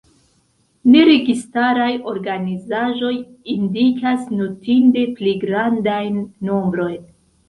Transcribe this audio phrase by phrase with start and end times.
[0.93, 3.11] Neregistaraj organizaĵoj
[3.55, 7.05] indikas notinde pli grandajn nombrojn.